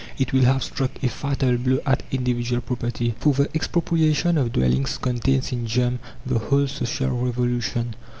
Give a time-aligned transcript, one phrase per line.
[0.17, 3.13] It will have struck a fatal blow at individual property.
[3.19, 7.93] For the expropriation of dwellings contains in germ the whole social revolution.